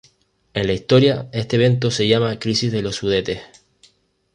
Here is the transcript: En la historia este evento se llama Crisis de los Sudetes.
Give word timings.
En 0.55 0.65
la 0.65 0.73
historia 0.73 1.29
este 1.31 1.57
evento 1.57 1.91
se 1.91 2.07
llama 2.07 2.39
Crisis 2.39 2.71
de 2.71 2.81
los 2.81 2.95
Sudetes. 2.95 3.43